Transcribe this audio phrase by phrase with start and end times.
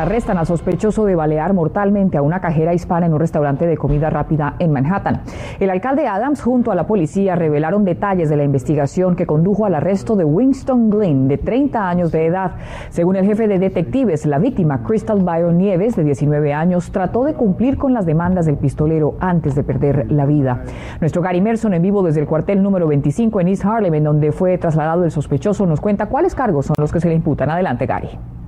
[0.00, 4.08] Arrestan a sospechoso de balear mortalmente a una cajera hispana en un restaurante de comida
[4.08, 5.20] rápida en Manhattan.
[5.58, 9.74] El alcalde Adams junto a la policía revelaron detalles de la investigación que condujo al
[9.74, 12.52] arresto de Winston Glenn, de 30 años de edad.
[12.88, 17.34] Según el jefe de detectives, la víctima, Crystal Byron Nieves, de 19 años, trató de
[17.34, 20.62] cumplir con las demandas del pistolero antes de perder la vida.
[21.00, 24.32] Nuestro Gary Merson, en vivo desde el cuartel número 25 en East Harlem, en donde
[24.32, 27.50] fue trasladado el sospechoso, nos cuenta cuáles cargos son los que se le imputan.
[27.50, 28.39] Adelante, Gary.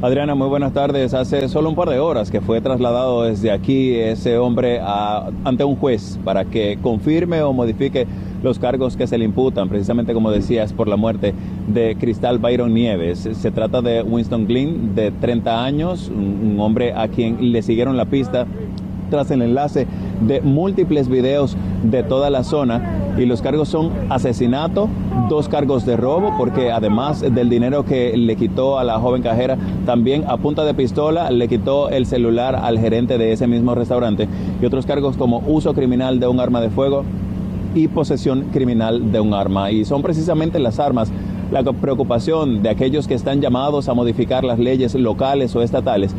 [0.00, 1.12] Adriana, muy buenas tardes.
[1.12, 5.74] Hace solo un par de horas que fue trasladado desde aquí ese hombre ante un
[5.74, 8.06] juez para que confirme o modifique
[8.44, 11.34] los cargos que se le imputan, precisamente como decías, por la muerte
[11.66, 13.28] de Cristal Byron Nieves.
[13.32, 18.04] Se trata de Winston Glynn, de 30 años, un hombre a quien le siguieron la
[18.04, 18.46] pista
[19.10, 19.88] tras el enlace
[20.20, 24.88] de múltiples videos de toda la zona y los cargos son asesinato,
[25.28, 29.58] dos cargos de robo, porque además del dinero que le quitó a la joven cajera,
[29.84, 34.28] también a punta de pistola le quitó el celular al gerente de ese mismo restaurante.
[34.62, 37.04] Y otros cargos como uso criminal de un arma de fuego
[37.74, 39.70] y posesión criminal de un arma.
[39.70, 41.10] Y son precisamente las armas.
[41.50, 46.14] La preocupación de aquellos que están llamados a modificar las leyes locales o estatales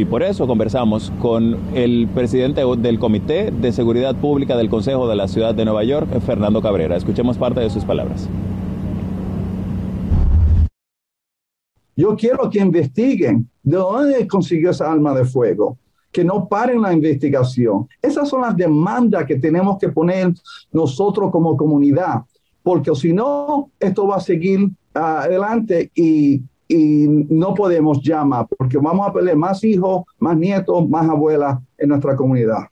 [0.00, 5.14] y por eso conversamos con el presidente del Comité de Seguridad Pública del Consejo de
[5.14, 6.96] la Ciudad de Nueva York, Fernando Cabrera.
[6.96, 8.26] Escuchemos parte de sus palabras.
[11.94, 15.76] Yo quiero que investiguen de dónde consiguió esa arma de fuego,
[16.10, 17.86] que no paren la investigación.
[18.00, 20.32] Esas son las demandas que tenemos que poner
[20.72, 22.22] nosotros como comunidad,
[22.62, 26.40] porque si no, esto va a seguir adelante y
[26.70, 31.88] y no podemos llamar porque vamos a perder más hijos, más nietos, más abuelas en
[31.88, 32.68] nuestra comunidad.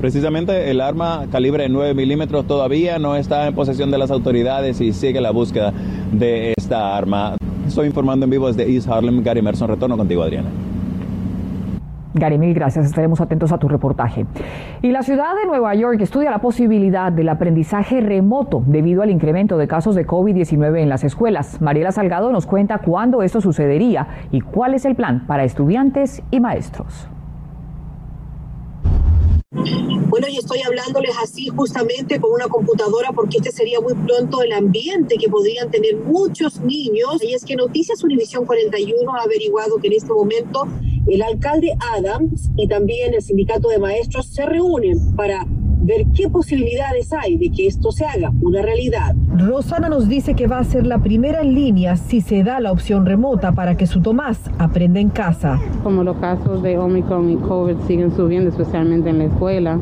[0.00, 4.92] Precisamente el arma calibre 9 milímetros todavía no está en posesión de las autoridades y
[4.92, 5.72] sigue la búsqueda
[6.12, 7.36] de esta arma.
[7.66, 9.22] Estoy informando en vivo desde East Harlem.
[9.22, 10.50] Gary Merson, retorno contigo, Adriana.
[12.14, 12.86] Gary, mil gracias.
[12.86, 14.24] Estaremos atentos a tu reportaje.
[14.82, 19.58] Y la ciudad de Nueva York estudia la posibilidad del aprendizaje remoto debido al incremento
[19.58, 21.60] de casos de COVID-19 en las escuelas.
[21.60, 26.38] Mariela Salgado nos cuenta cuándo esto sucedería y cuál es el plan para estudiantes y
[26.38, 27.08] maestros.
[30.08, 34.52] Bueno, y estoy hablándoles así justamente con una computadora porque este sería muy pronto el
[34.52, 37.22] ambiente que podrían tener muchos niños.
[37.22, 40.68] Y es que Noticias Univisión 41 ha averiguado que en este momento
[41.06, 45.46] el alcalde Adams y también el sindicato de maestros se reúnen para
[45.84, 49.14] ver qué posibilidades hay de que esto se haga una realidad.
[49.36, 52.72] Rosana nos dice que va a ser la primera en línea si se da la
[52.72, 55.60] opción remota para que su Tomás aprenda en casa.
[55.82, 59.78] Como los casos de Omicron y COVID siguen subiendo, especialmente en la escuela,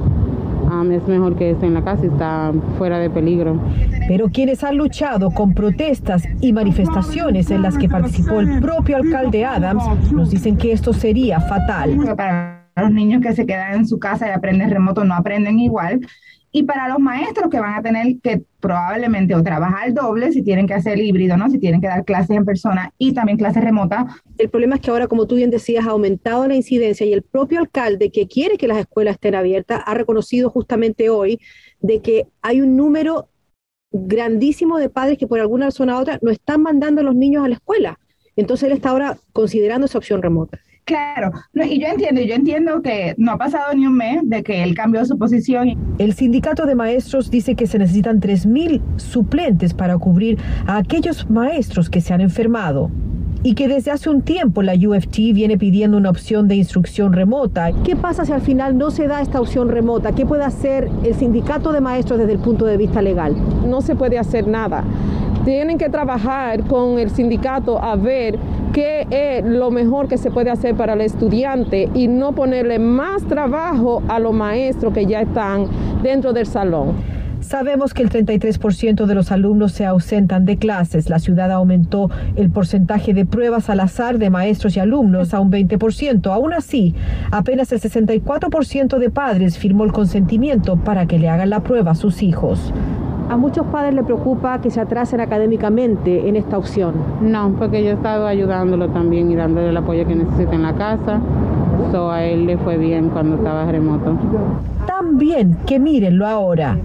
[0.91, 3.61] es mejor que esté en la casa y está fuera de peligro.
[4.09, 9.45] Pero quienes han luchado con protestas y manifestaciones en las que participó el propio alcalde
[9.45, 12.15] Adams nos dicen que esto sería fatal.
[12.17, 16.01] Para los niños que se quedan en su casa y aprenden remoto no aprenden igual
[16.55, 20.67] y para los maestros que van a tener que probablemente o trabajar doble si tienen
[20.67, 21.49] que hacer híbrido, ¿no?
[21.49, 24.05] Si tienen que dar clases en persona y también clases remotas.
[24.37, 27.23] El problema es que ahora, como tú bien decías, ha aumentado la incidencia y el
[27.23, 31.41] propio alcalde que quiere que las escuelas estén abiertas ha reconocido justamente hoy
[31.81, 33.31] de que hay un número
[33.91, 37.45] grandísimo de padres que por alguna razón u otra no están mandando a los niños
[37.45, 37.99] a la escuela.
[38.37, 40.61] Entonces él está ahora considerando esa opción remota.
[40.85, 44.65] Claro, y yo entiendo, yo entiendo que no ha pasado ni un mes de que
[44.65, 45.77] él cambió su posición.
[45.99, 51.89] El sindicato de maestros dice que se necesitan 3.000 suplentes para cubrir a aquellos maestros
[51.89, 52.91] que se han enfermado
[53.45, 57.71] y que desde hace un tiempo la UFT viene pidiendo una opción de instrucción remota.
[57.85, 60.13] ¿Qué pasa si al final no se da esta opción remota?
[60.13, 63.37] ¿Qué puede hacer el sindicato de maestros desde el punto de vista legal?
[63.69, 64.85] No se puede hacer nada.
[65.45, 68.39] Tienen que trabajar con el sindicato a ver
[68.73, 73.25] qué es lo mejor que se puede hacer para el estudiante y no ponerle más
[73.25, 75.67] trabajo a los maestros que ya están
[76.01, 76.95] dentro del salón.
[77.41, 81.11] Sabemos que el 33% de los alumnos se ausentan de clases.
[81.11, 85.51] La ciudad aumentó el porcentaje de pruebas al azar de maestros y alumnos a un
[85.51, 86.33] 20%.
[86.33, 86.95] Aún así,
[87.33, 91.97] apenas el 64% de padres firmó el consentimiento para que le hagan la prueba a
[91.97, 92.73] sus hijos.
[93.29, 96.95] A muchos padres les preocupa que se atrasen académicamente en esta opción.
[97.21, 100.75] No, porque yo he estado ayudándolo también y dándole el apoyo que necesita en la
[100.75, 101.21] casa.
[101.91, 104.17] So a él le fue bien cuando estaba remoto.
[104.87, 106.79] También que mírenlo ahora.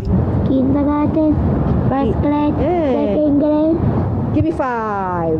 [0.48, 1.36] Kindergarten,
[1.90, 3.78] first grade, second grade.
[4.34, 5.40] Give me five.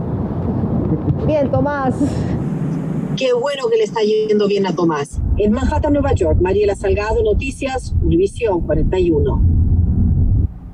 [1.26, 1.96] Bien, Tomás.
[3.16, 5.20] Qué bueno que le está yendo bien a Tomás.
[5.38, 9.57] En Manhattan, Nueva York, Mariela Salgado, Noticias, Univisión 41.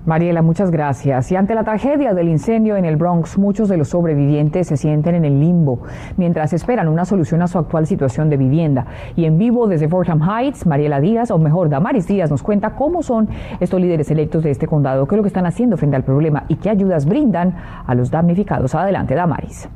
[0.05, 1.31] Mariela, muchas gracias.
[1.31, 5.15] Y ante la tragedia del incendio en el Bronx, muchos de los sobrevivientes se sienten
[5.15, 5.79] en el limbo
[6.17, 8.85] mientras esperan una solución a su actual situación de vivienda.
[9.15, 13.01] Y en vivo desde Fordham Heights, Mariela Díaz, o mejor, Damaris Díaz, nos cuenta cómo
[13.01, 13.29] son
[13.61, 16.43] estos líderes electos de este condado, qué es lo que están haciendo frente al problema
[16.49, 17.55] y qué ayudas brindan
[17.87, 18.75] a los damnificados.
[18.75, 19.69] Adelante, Damaris.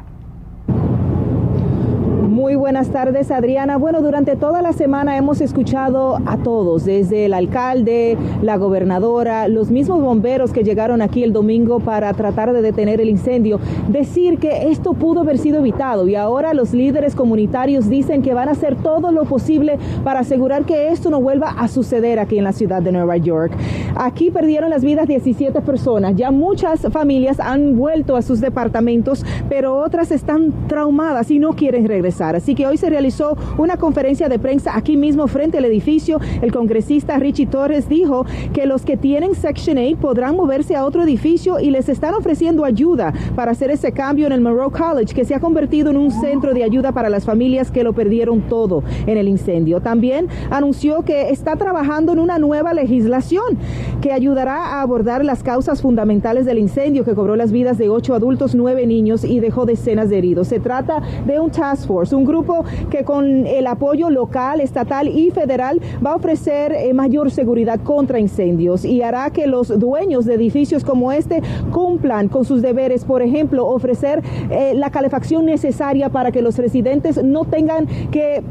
[2.48, 3.76] Muy buenas tardes, Adriana.
[3.76, 9.70] Bueno, durante toda la semana hemos escuchado a todos, desde el alcalde, la gobernadora, los
[9.70, 13.60] mismos bomberos que llegaron aquí el domingo para tratar de detener el incendio,
[13.90, 18.48] decir que esto pudo haber sido evitado y ahora los líderes comunitarios dicen que van
[18.48, 22.46] a hacer todo lo posible para asegurar que esto no vuelva a suceder aquí en
[22.46, 23.52] la ciudad de Nueva York.
[23.98, 26.16] Aquí perdieron las vidas 17 personas.
[26.16, 31.90] Ya muchas familias han vuelto a sus departamentos, pero otras están traumadas y no quieren
[31.90, 32.37] regresar.
[32.38, 36.20] Así que hoy se realizó una conferencia de prensa aquí mismo frente al edificio.
[36.42, 41.04] El congresista Richie Torres dijo que los que tienen Section 8 podrán moverse a otro
[41.04, 45.26] edificio y les están ofreciendo ayuda para hacer ese cambio en el Monroe College, que
[45.26, 48.84] se ha convertido en un centro de ayuda para las familias que lo perdieron todo
[49.06, 49.82] en el incendio.
[49.82, 53.58] También anunció que está trabajando en una nueva legislación
[54.02, 58.14] que ayudará a abordar las causas fundamentales del incendio que cobró las vidas de ocho
[58.14, 60.48] adultos, nueve niños y dejó decenas de heridos.
[60.48, 65.32] Se trata de un task force, un grupo que con el apoyo local, estatal y
[65.32, 70.36] federal va a ofrecer eh, mayor seguridad contra incendios y hará que los dueños de
[70.36, 71.42] edificios como este
[71.72, 77.24] cumplan con sus deberes, por ejemplo, ofrecer eh, la calefacción necesaria para que los residentes
[77.24, 78.44] no tengan que...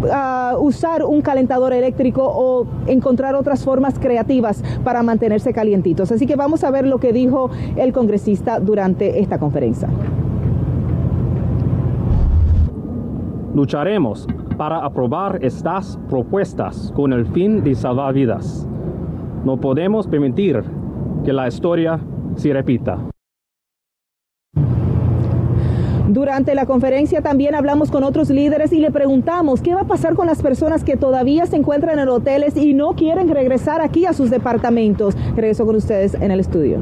[0.00, 6.10] Uh, usar un calentador eléctrico o encontrar otras formas creativas para mantenerse calientitos.
[6.10, 9.88] Así que vamos a ver lo que dijo el congresista durante esta conferencia.
[13.54, 14.26] Lucharemos
[14.56, 18.66] para aprobar estas propuestas con el fin de salvar vidas.
[19.44, 20.62] No podemos permitir
[21.24, 22.00] que la historia
[22.36, 22.98] se repita.
[26.12, 30.16] Durante la conferencia también hablamos con otros líderes y le preguntamos qué va a pasar
[30.16, 34.12] con las personas que todavía se encuentran en hoteles y no quieren regresar aquí a
[34.12, 35.14] sus departamentos.
[35.36, 36.80] Regreso con ustedes en el estudio.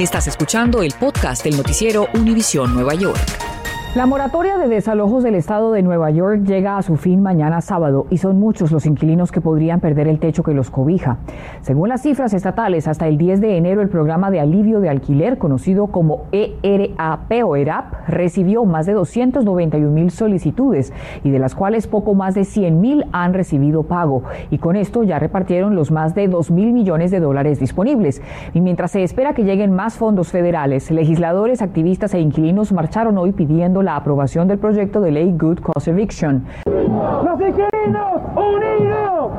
[0.00, 3.47] Estás escuchando el podcast del noticiero Univisión Nueva York.
[3.94, 8.06] La moratoria de desalojos del estado de Nueva York llega a su fin mañana sábado
[8.10, 11.16] y son muchos los inquilinos que podrían perder el techo que los cobija.
[11.62, 15.38] Según las cifras estatales, hasta el 10 de enero el programa de alivio de alquiler,
[15.38, 20.92] conocido como ERAP o ERAP, recibió más de 291 mil solicitudes
[21.24, 24.22] y de las cuales poco más de 100 mil han recibido pago.
[24.50, 28.20] Y con esto ya repartieron los más de 2 mil millones de dólares disponibles.
[28.52, 33.32] Y mientras se espera que lleguen más fondos federales, legisladores, activistas e inquilinos marcharon hoy
[33.32, 36.44] pidiendo la aprobación del proyecto de ley Good Cause Eviction.
[36.66, 39.30] ¡Los inquilinos unidos!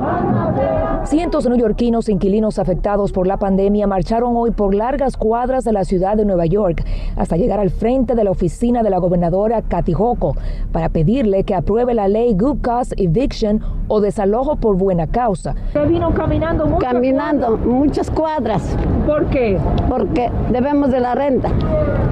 [1.04, 5.72] Cientos de neoyorquinos e inquilinos afectados por la pandemia marcharon hoy por largas cuadras de
[5.72, 6.84] la ciudad de Nueva York
[7.16, 10.34] hasta llegar al frente de la oficina de la gobernadora Kathy Hochul
[10.72, 15.54] para pedirle que apruebe la ley Good Cause Eviction o desalojo por buena causa.
[15.68, 17.66] ¿Usted vino caminando muchas Caminando cuadras?
[17.66, 18.76] muchas cuadras.
[19.10, 19.58] ¿Por qué?
[19.88, 21.48] Porque debemos de la renta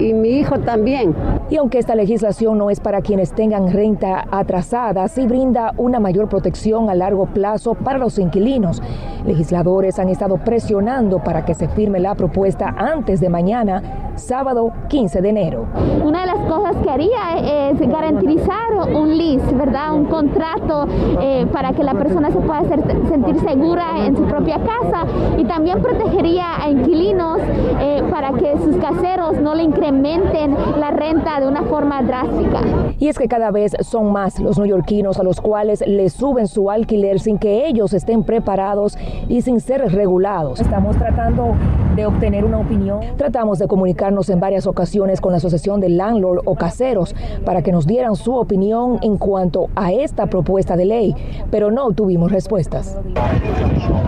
[0.01, 1.15] y mi hijo también.
[1.49, 6.29] Y aunque esta legislación no es para quienes tengan renta atrasada, sí brinda una mayor
[6.29, 8.83] protección a largo plazo para los inquilinos.
[9.25, 15.23] Legisladores han estado presionando para que se firme la propuesta antes de mañana, sábado 15
[15.23, 15.67] de enero.
[16.05, 19.95] Una de las cosas que haría es garantizar un lease, ¿verdad?
[19.95, 20.87] Un contrato
[21.21, 25.45] eh, para que la persona se pueda hacer, sentir segura en su propia casa y
[25.45, 31.47] también protegería a inquilinos eh, para que sus caseros no le incrementen la renta de
[31.47, 32.63] una forma drástica.
[32.99, 36.71] Y es que cada vez son más los neoyorquinos a los cuales le suben su
[36.71, 38.97] alquiler sin que ellos estén preparados
[39.29, 40.61] y sin ser regulados.
[40.61, 41.55] Estamos tratando
[41.95, 43.01] de obtener una opinión.
[43.17, 47.15] Tratamos de comunicarnos en varias ocasiones con la Asociación de Landlord o Caseros
[47.45, 51.15] para que nos dieran su opinión en cuanto a esta propuesta de ley,
[51.51, 52.97] pero no tuvimos respuestas.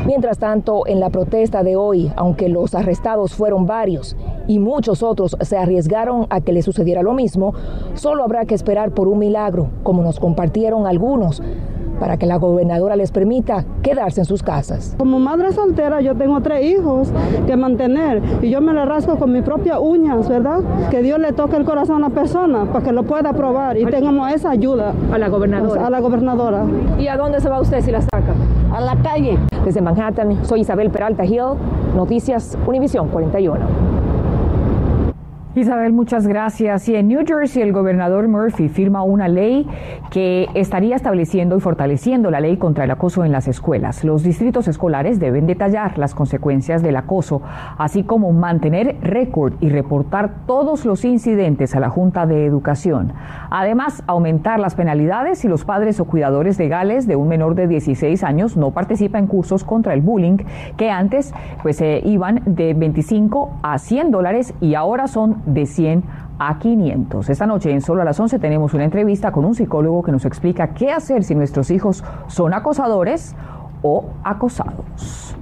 [0.07, 5.37] Mientras tanto, en la protesta de hoy, aunque los arrestados fueron varios y muchos otros
[5.41, 7.55] se arriesgaron a que le sucediera lo mismo,
[7.95, 11.43] solo habrá que esperar por un milagro, como nos compartieron algunos
[12.01, 14.95] para que la gobernadora les permita quedarse en sus casas.
[14.99, 17.13] Como madre soltera yo tengo tres hijos
[17.47, 20.61] que mantener y yo me la rasco con mis propias uñas, ¿verdad?
[20.91, 23.85] Que Dios le toque el corazón a la persona para que lo pueda aprobar y
[23.85, 24.95] tengamos esa ayuda.
[25.13, 25.87] A la gobernadora.
[25.87, 26.65] A la gobernadora.
[26.99, 28.35] ¿Y a dónde se va usted si la saca?
[28.73, 29.37] A la calle.
[29.65, 31.59] Desde Manhattan, soy Isabel Peralta Hill,
[31.97, 33.59] Noticias Univisión 41.
[35.57, 36.89] Isabel, muchas gracias.
[36.89, 39.67] Y en New Jersey el gobernador Murphy firma una ley
[40.11, 44.05] que estaría estableciendo y fortaleciendo la ley contra el acoso en las escuelas.
[44.05, 47.43] Los distritos escolares deben detallar las consecuencias del acoso,
[47.79, 53.13] así como mantener récord y reportar todos los incidentes a la Junta de Educación.
[53.51, 58.23] Además, aumentar las penalidades si los padres o cuidadores legales de un menor de 16
[58.25, 60.39] años no participan en cursos contra el bullying,
[60.77, 66.03] que antes pues eh, iban de 25 a 100 dólares y ahora son de 100
[66.03, 67.29] a 500.
[67.29, 70.25] Esta noche en Solo a las 11 tenemos una entrevista con un psicólogo que nos
[70.25, 73.35] explica qué hacer si nuestros hijos son acosadores
[73.83, 75.37] o acosados.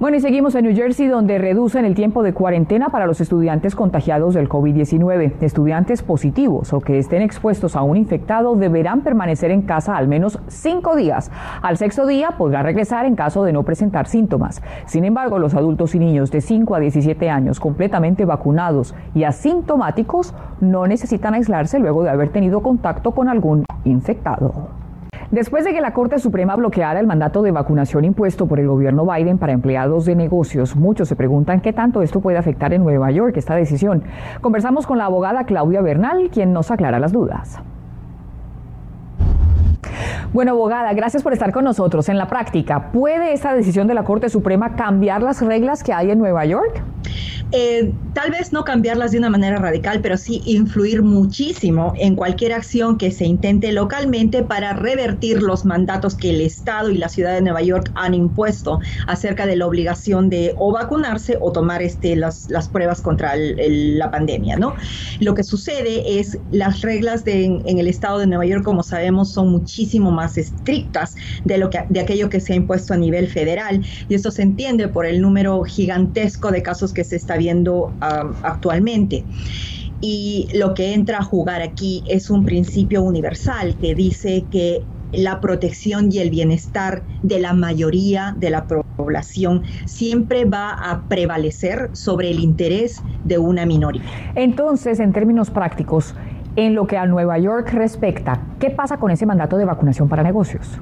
[0.00, 3.76] Bueno, y seguimos en New Jersey, donde reducen el tiempo de cuarentena para los estudiantes
[3.76, 5.34] contagiados del COVID-19.
[5.42, 10.38] Estudiantes positivos o que estén expuestos a un infectado deberán permanecer en casa al menos
[10.48, 11.30] cinco días.
[11.60, 14.62] Al sexto día podrán regresar en caso de no presentar síntomas.
[14.86, 20.34] Sin embargo, los adultos y niños de 5 a 17 años completamente vacunados y asintomáticos
[20.62, 24.79] no necesitan aislarse luego de haber tenido contacto con algún infectado.
[25.30, 29.06] Después de que la Corte Suprema bloqueara el mandato de vacunación impuesto por el gobierno
[29.06, 33.12] Biden para empleados de negocios, muchos se preguntan qué tanto esto puede afectar en Nueva
[33.12, 34.02] York esta decisión.
[34.40, 37.60] Conversamos con la abogada Claudia Bernal, quien nos aclara las dudas.
[40.32, 42.08] Bueno, abogada, gracias por estar con nosotros.
[42.08, 46.10] En la práctica, ¿puede esta decisión de la Corte Suprema cambiar las reglas que hay
[46.10, 46.82] en Nueva York?
[47.52, 52.52] Eh, tal vez no cambiarlas de una manera radical, pero sí influir muchísimo en cualquier
[52.52, 57.34] acción que se intente localmente para revertir los mandatos que el Estado y la ciudad
[57.34, 62.14] de Nueva York han impuesto acerca de la obligación de o vacunarse o tomar este,
[62.16, 64.56] las, pruebas contra la pandemia.
[64.56, 64.74] ¿no?
[65.18, 69.32] Lo que sucede es las reglas de, en, el Estado de Nueva York, como sabemos,
[69.32, 73.28] son muchísimo más estrictas de, lo que, de aquello que se ha impuesto a nivel
[73.28, 77.92] federal y esto se entiende por el número gigantesco de casos que se está viendo
[78.00, 79.24] actualmente.
[80.02, 84.82] Y lo que entra a jugar aquí es un principio universal que dice que
[85.12, 91.90] la protección y el bienestar de la mayoría de la población siempre va a prevalecer
[91.92, 94.02] sobre el interés de una minoría.
[94.36, 96.14] Entonces, en términos prácticos,
[96.56, 100.22] en lo que a Nueva York respecta, ¿qué pasa con ese mandato de vacunación para
[100.22, 100.78] negocios?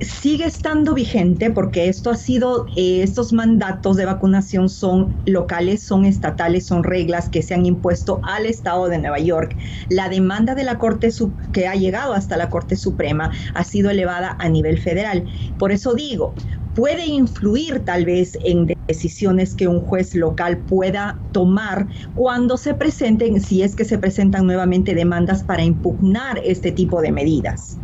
[0.00, 6.04] Sigue estando vigente porque esto ha sido, eh, estos mandatos de vacunación son locales, son
[6.04, 9.56] estatales, son reglas que se han impuesto al Estado de Nueva York.
[9.88, 11.08] La demanda de la Corte
[11.52, 15.24] que ha llegado hasta la Corte Suprema ha sido elevada a nivel federal.
[15.58, 16.34] Por eso digo,
[16.74, 23.40] puede influir tal vez en decisiones que un juez local pueda tomar cuando se presenten,
[23.40, 27.78] si es que se presentan nuevamente demandas para impugnar este tipo de medidas.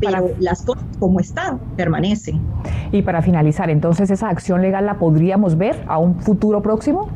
[0.00, 2.40] Pero las cosas como están permanecen.
[2.92, 7.08] Y para finalizar, entonces, ¿esa acción legal la podríamos ver a un futuro próximo?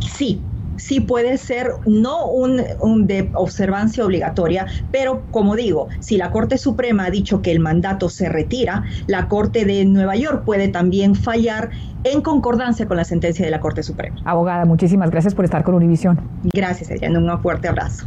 [0.00, 0.40] Sí,
[0.76, 7.06] sí puede ser no un, de observancia obligatoria, pero como digo, si la Corte Suprema
[7.06, 11.70] ha dicho que el mandato se retira, la Corte de Nueva York puede también fallar
[12.04, 14.16] en concordancia con la sentencia de la Corte Suprema.
[14.24, 16.20] Abogada, muchísimas gracias por estar con Univisión.
[16.44, 17.18] Gracias, Adriana.
[17.18, 18.06] Un fuerte abrazo.